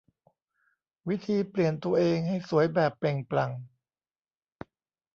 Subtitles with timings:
[1.09, 3.51] วิธีเปลี่ยนตัวเองให้สวยแบบเปล่งปลั่ง